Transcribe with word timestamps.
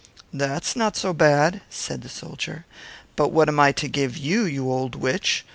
"This 0.33 0.69
is 0.69 0.75
not 0.75 1.03
a 1.05 1.13
bad 1.13 1.53
story," 1.57 1.63
said 1.69 2.01
the 2.01 2.09
soldier; 2.09 2.65
"but 3.15 3.27
what 3.31 3.47
am 3.49 3.59
I 3.59 3.71
to 3.73 3.87
give 3.87 4.17
you, 4.17 4.45
you 4.45 4.67
old 4.71 4.95
witch? 4.95 5.45